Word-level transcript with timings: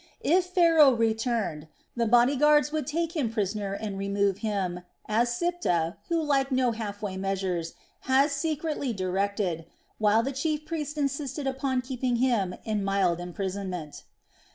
If 0.23 0.45
Pharaoh 0.47 0.93
returned, 0.95 1.67
the 1.95 2.07
body 2.07 2.35
guards 2.35 2.71
would 2.71 2.87
take 2.87 3.15
him 3.15 3.29
prisoner 3.29 3.73
and 3.73 3.99
remove 3.99 4.39
him 4.39 4.79
as 5.07 5.37
Siptah, 5.37 5.95
who 6.09 6.19
liked 6.23 6.51
no 6.51 6.71
halfway 6.71 7.17
measures, 7.17 7.75
had 7.99 8.31
secretly 8.31 8.93
directed, 8.93 9.67
while 9.99 10.23
the 10.23 10.31
chief 10.33 10.65
priest 10.65 10.97
insisted 10.97 11.45
upon 11.45 11.83
keeping 11.83 12.15
him 12.15 12.55
in 12.65 12.83
mild 12.83 13.19
imprisonment. 13.19 14.01